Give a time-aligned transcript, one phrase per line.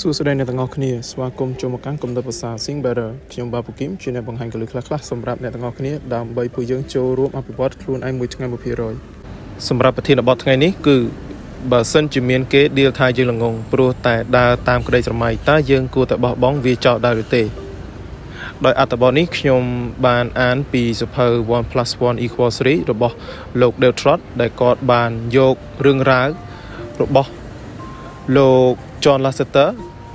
[0.00, 8.46] សួស្តីអ្នកទាំងអស់គ្នាស្វាគមន៍ចូលមកកាន់គំនិតភាសា Sing Better ខ្ញុំបាទពូគឹមជាអ្នកបង្ហាញកលឹះខ្លះៗសម្រាប់អ្នកទាំងអស់គ្នាដើម្បីពួកយើងចូលរួមអភិវឌ្ឍខ្លួនឯងមួយថ្ងៃ
[9.06, 10.96] 1%សម្រាប់ប្រធានបទថ្ងៃនេះគឺ
[11.72, 17.42] បើសិនជាមានគេ deal ថាយើងល្ងងព្រោះតែដើរតាមក្តីស្រមៃតើយើងគួរតែបោះបង់វាចោលដែរឬទេ
[18.64, 19.62] ដោយអត្ថបទនេះខ្ញុំ
[20.06, 23.14] បានអានពីសភៅ1 1 equals 3របស់
[23.60, 26.28] លោក Dale Trott ដែលគាត់បានយករឿងរ៉ាវ
[27.02, 27.30] របស់
[28.36, 29.68] លោក John Lasseter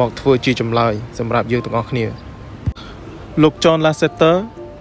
[0.00, 2.04] មកធ្វើជាចម្លើយសម្រាប់យើងទាំងអស់គ្នា
[3.42, 4.36] លោក John Lasseter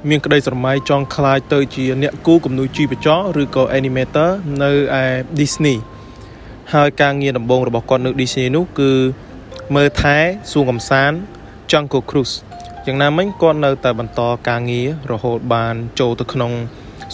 [0.10, 4.30] មានក្តីស្រមៃចង់ក្លាយទៅជាអ្នកគូគំនូរជីវចលឬក៏ animator
[4.64, 4.72] នៅ
[5.02, 5.06] ឯ
[5.40, 5.78] Disney
[6.74, 8.92] ហើយការងារដំបូងរបស់គាត់នៅ Disney នោះគឺ
[9.76, 10.18] មើលថែ
[10.52, 11.18] សួងកំសាន្ត
[11.72, 12.36] Jungle Cruise
[12.86, 16.52] យ៉ាងណាមិញគាត់នៅតែបន្តការងាររហូតបានចូលទៅក្នុង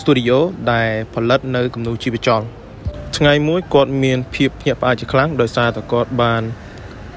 [0.02, 0.38] studio
[0.72, 2.42] ដែលផលិតនៅគំនូរជីវចល
[3.18, 6.42] ថ្ងៃមួយគាត់មានភាពភ្ញាក់ផ្អើលជាខ្លាំងដោយសារតែគាត់បាន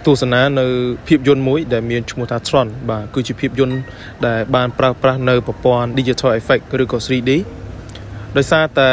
[0.06, 0.66] ទស្សនានៅ
[1.08, 3.76] ភាពយន្តមួយ ដែលមានឈ្មោះថា Tron បាទគឺជាភាពយន្ត
[4.26, 7.30] ដែលបានប្រើប្រាស់នៅប្រព័ន្ធ digital effect ឬក៏ 3D
[8.36, 8.90] ដោយសារតែ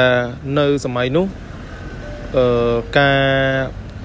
[0.60, 1.26] នៅសម័យនោះ
[2.38, 3.20] អឺការ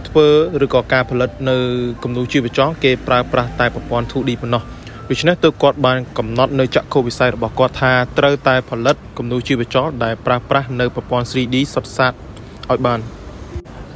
[0.08, 0.28] ធ្វើ
[0.64, 1.56] ឬក៏ការផលិតនៅ
[2.02, 4.62] គំនូរជីវចលគេប្រើប្រាស់តែប្រព័ន្ធ 2D ប៉ុណ្ណោះ
[5.10, 13.00] ដូច្នេះទើបគាត់បានកំណត់នៅចក្ខុវិស័យរបស់គាត់ថាត្រូវតែផលិតគំនូរជីវចលដែលប្រើប្រាស់នៅប្រព័ន្ធ 3D សុទ្ធសាធឲ្យបាន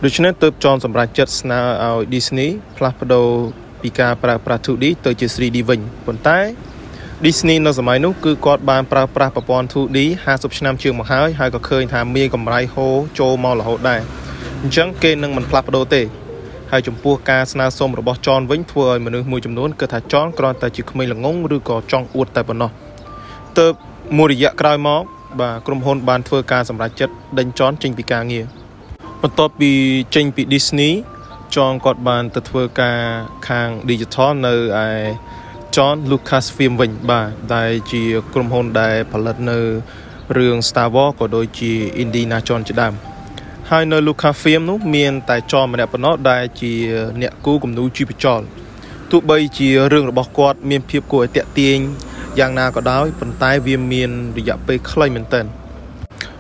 [0.05, 3.29] ដូច្នេះទើបចនសម្រាប់ចិត្តស្នើឲ្យ Disney ផ្លាស់ប្ដូរ
[3.83, 6.39] ពីការប្រើប្រាស់ 2D ទៅជា 3D វិញប៉ុន្តែ
[7.25, 14.01] Disney នៅសម័យនោះគឺគាត់បានប្រើប្រាស់ប្រព័ន្ធ 2D 50ឆ្នាំជាងមកហើយហើយក៏ឃើញថាមានកម្រៃហូរចូលមករហូតដែរ
[14.63, 16.03] អញ្ចឹងគេនឹងមិនផ្លាស់ប្ដូរទេ
[16.71, 22.71] ហើយចំពោះការស្នើសុំរបស់ចនវិញធ្វើឲ្យមនុស្សមួយចំនួនគិតថាចនគ្រាន់តែជាក្មេងល្ងងឬក៏ចង់អួតតែប៉ុណ្ណោះ
[23.59, 23.73] ទើប
[24.17, 25.03] មួយរយៈក្រោយមក
[25.41, 28.47] បាទក្រុមហ៊ុនបានធ្វើការសម្រេចចិត្តដេញចនចេញពីការងារ
[29.23, 29.73] បន្ទាប់ពី
[30.15, 30.93] ចេញពី Disney
[31.57, 32.99] ចងគាត់បានទៅធ្វើការ
[33.49, 34.55] ខាង digital នៅ
[34.87, 34.89] ឯ
[35.75, 39.59] John Lucasfilm វិញបាទដែលជាក្រុមហ៊ុនដែលផលិតនៅ
[40.37, 41.73] រឿង Star Wars ក៏ដូចជា
[42.03, 42.95] Indiana Jones ជាដើម
[43.71, 46.73] ហើយនៅ Lucasfilm នោះមានតែចនម្នាក់ប៉ុណ្ណោះដែលជា
[47.21, 48.41] អ្នកគូគំនូរជីវចល
[49.11, 51.79] ទោះបីជារឿងរបស់គាត់មានភាពគួរឲ្យតាក់ទាញ
[52.39, 55.47] យ៉ាងណាក៏ដោយប៉ុន្តែវាមានរយៈពេលខ្លីមែនទែន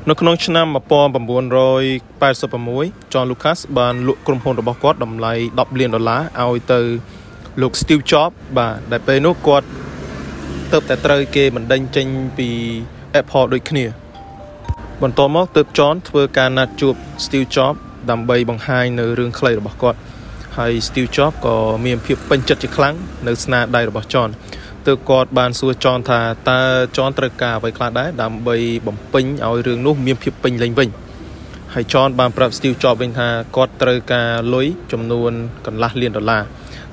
[0.06, 6.81] នៅក្នុងឆ្នាំ1986 John Lucas បានលក់ក្រុមហ៊ុនរបស់គាត់តម្លៃ10លានដុល្លារឲ្យទៅ
[7.60, 9.66] លោក Steve Jobs បាទដែលពេលនោះគាត់
[10.72, 12.06] ទៅតែត្រូវគេបណ្ដេញចេញ
[12.38, 12.48] ពី
[13.20, 13.84] Apple ដូចគ្នា
[15.03, 16.94] បន្ទាប់មកទើប John ធ្វើការណាត់ជួប
[17.25, 17.78] Steve Jobs
[18.10, 19.98] ដើម្បីបង្ហាញនៅរឿងខ្លីរបស់គាត់
[20.58, 21.56] ហើយ Steve Jobs ក៏
[21.87, 22.94] មានភាពពេញចិត្តជាខ្លាំង
[23.26, 24.31] នៅស្នាដៃរបស់ John
[24.86, 26.62] ទើបគាត់បានសួរចនថាតើ
[26.96, 28.56] ចនត្រូវការអ្វីខ្លះដែរដើម្បី
[28.86, 30.88] បំពេញឲ្យរឿងនោះមានភាពពេញលេញវិញ
[31.74, 35.32] ហើយចនបានប្រាប់ Steve Jobs វិញថាគាត់ត្រូវការលុយចំនួន
[35.66, 36.42] កន្លះលានដុល្លារ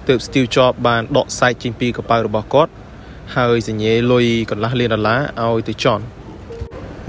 [0.08, 2.72] ទើប Steve Jobs បានដកសាច់ចេញពីកប៉ៅរបស់គាត់
[3.36, 6.02] ហើយសញ្ញេលុយកន្លះលានដុល្លារឲ្យទៅចន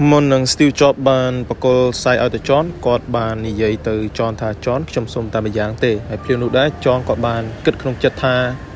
[0.09, 8.66] មុននឹង Steve Jobs បានបកគលសាយឲ្យទៅចនគាត់បាននិយាយទៅចនថាចនខ្ញុំសុំតែម្យ៉ាងទេហើយភ្លាមនោះដែរចនគាត់បានគិតក្នុងចិត្តថា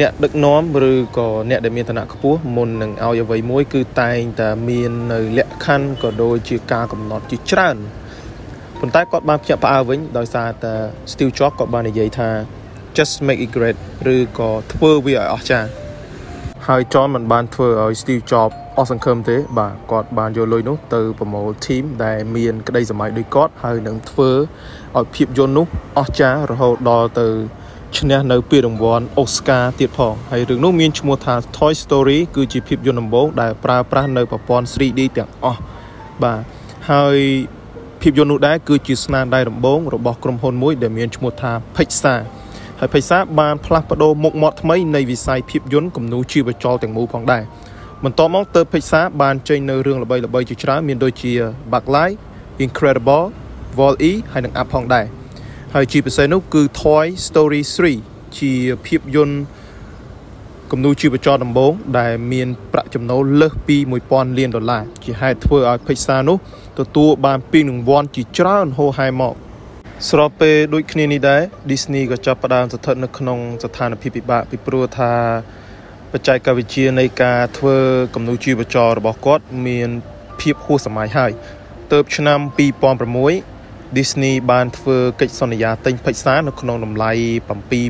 [0.00, 7.76] អ្នកដឹកនាំឬក៏អ្នកដែលមានឋានៈខ្ពស់មុននឹងឲ្យអ្វីមួយ គឺតែងតែមាននៅលក្ខខណ្ឌក៏ដូចជាការកំណត់ជាច្រើន
[8.80, 10.74] ប៉ុន្តែគាត់បានភ្ញាក់ផ្អើលវិញដោយសារតែ
[11.12, 12.30] Steve Jobs គាត់បាននិយាយថា
[12.96, 13.78] just make it great
[14.14, 15.68] ឬក៏ធ្វើវាឲ្យអស្ចារ្យ
[16.66, 24.30] ហើយ John មិនបានធ្វើឲ្យ Steve Jobs អស់សង្ឃឹមទេ បាទគាត់បានយកលុយនោះទៅប្រមូល team ដែលមានក្តីសម័យដូចគាត់ហើយនឹងធ្វើ
[24.96, 25.66] ឲ្យភាពយន្តនោះ
[25.98, 27.28] អស្ចារ្យរហូតដល់ទៅ
[27.98, 35.60] ឈ្នះនៅពានរង្វាន់ Oscar ទៀតផងហើយរឿងនោះមានឈ្មោះថា Toy Story គឺជាភាពយន្តដំបូងដែលប្រើប្រាស់នៅប្រព័ន្ធ 3D ទាំងអស់
[36.22, 36.40] បាទ
[36.90, 37.16] ហើយ
[38.00, 42.20] ភាពយន្តនោះដែរគឺជាស្នាដៃដំបូងរបស់ក្រុមហ៊ុនមួយដែលមានឈ្មោះថា Pixar
[42.80, 47.42] ហើយ Pixar បានផ្លាស់ប្ដូរមុខមាត់ថ្មីនៃវិស័យភាពយន្តគំនូរជីវចលទាំងមូលផងដែរ
[48.04, 51.32] បន្ទាប់មកទើប Pixar បានចេញនៅរឿងល្បីៗជាច្រើនមានដូចជា
[51.72, 52.18] Bug Life
[52.64, 53.24] Incredible
[53.78, 55.06] Wall-E ហើយនិង Up ផងដែរ
[55.76, 57.60] ហើយជាពិសេសនោះគឺ Toy Story
[58.00, 58.52] 3ជា
[58.86, 59.36] ភាពយន្ត
[60.70, 63.76] គំនូរជីវចលដំបូងដែលមានប្រាក់ចំណូលលើសពី
[64.08, 66.36] 1000លានដុល្លារជាហេតុធ្វើឲ្យ Pixar នោះ
[66.80, 69.34] ទទួលបានពានរង្វាន់ជាច្រើនហូរហែមក
[70.08, 75.12] ស្របពេលដូចគ្នានេះដែរ Disney ក៏ចាប់ផ្ដើមស្ថិតនៅក្នុងស្ថានភាពពិបាកពីព្រោះថា
[76.12, 77.76] បច្ចេកវិទ្យានៃការធ្វើ
[78.14, 79.90] គំនូរជីវចលរបស់គាត់ មាន
[80.40, 81.32] ភាពហួសសម័យហើយ
[81.92, 83.53] ទៅឆ្នាំ2006
[83.98, 87.10] Disney បានធ្វើកិច្ចសន្យាទិញ Pixar នៅក្នុងតម្លៃ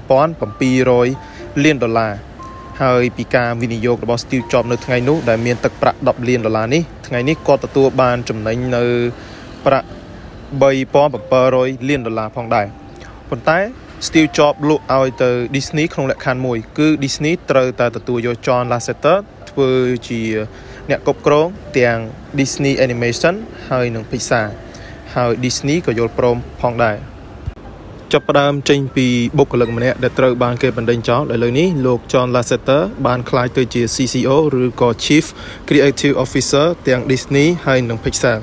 [0.02, 2.12] 7700លានដុល្លារ
[2.82, 8.84] ហើយពីការវិនិយោគរបស់ Steve Jobs នៅថ្ងៃនោះដែលមានទឹកប្រាក់10លានដុល្លារនេះថ្ងៃនេះគាត់ទទួលបានចំណេញនៅ
[9.66, 9.88] ប្រាក់
[10.62, 12.66] 3700លានដុល្លារផងដែរ
[13.30, 13.58] ប៉ុន្តែ
[14.06, 19.18] Steve Jobs លក់ឲ្យទៅ Disney ក្នុងលក្ខខណ្ឌមួយគឺ Disney ត្រូវតែទទួលយក John Lasseter
[19.50, 19.70] ធ្វើ
[20.08, 20.20] ជា
[20.90, 21.46] អ្នកគ្រប់គ្រង
[21.78, 21.98] ទាំង
[22.38, 23.34] Disney Animation
[23.70, 24.46] ហើយនិង Pixar
[25.16, 26.96] ហើយ Disney ក៏យល់ព្រមផងដែរ
[28.12, 29.06] ចាប់ផ្ដើមចេញពី
[29.38, 35.24] បុគ្គលិកម្នាក់ដែលត្រូវបានគេបណ្ដេញចោលឥឡូវនេះលោក John Lasseter បានក្លាយទៅជា CCO ឬក៏ Chief
[35.68, 38.38] Creative Officer ទាំង Disney ហើយនិង Pixar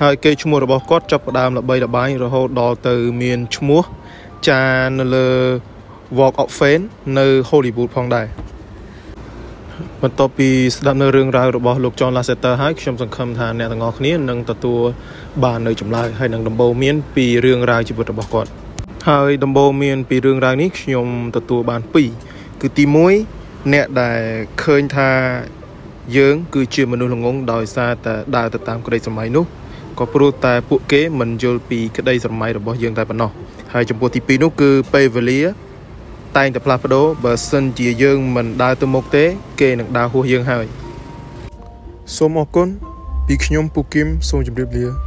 [0.00, 3.82] ហើយគេឈ្មោះរបស់គាត់ចាប់ផ្ដើមល្បីល្បាញរហូតដល់ទៅមានឈ្មោះ
[4.48, 4.62] ចា
[4.98, 5.28] នៅលើ
[6.18, 6.84] Walk of Fame
[7.18, 8.26] នៅ Hollywood ផងដែរ
[10.02, 14.80] បន្ទាប់ពីស្ដាប់នៅរឿងរ៉ាវរបស់លោក John Lasseter ហើយខ្ញុំសង្ឃឹមថាអ្នកទាំងអស់គ្នានឹងទទួល
[15.44, 18.50] បាននៅចម្លើយហើយនឹងដំបូន្មានពីរឿងរ៉ាវជីវិតរបស់គាត់
[19.08, 21.06] ហើយដំបូន្មានពីរឿងរ៉ាវនេះខ្ញុំ
[21.36, 21.80] ទទួលបាន
[22.22, 22.84] 2គឺទី
[23.28, 24.20] 1អ្នកដែល
[24.62, 25.10] ឃើញថា
[26.16, 29.44] យើង គឺជាមនុស្សល្ងងដោយសារតែដើរទៅតាមក្តីសម័យនោះ
[29.98, 33.30] ក៏ព្រោះតែពួកគេមិនយល់ពីក្តីសម័យរបស់យើងតែប៉ុណ្ណោះ
[33.74, 35.40] ហើយចំពោះទី2នោះគឺពេលវេលា
[36.36, 39.24] តែងតែផ្លាស់ប្ដូរបើសិនជាយើងមិនដើរទៅមុខទេ
[39.60, 40.66] គេនឹងដើរហួសយើងហើយ
[42.16, 42.68] សូមអរគុណ
[43.26, 45.03] ពីខ្ញុំពូគឹមសូមជម្រាបលា